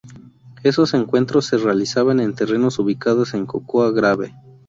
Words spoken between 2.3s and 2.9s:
terrenos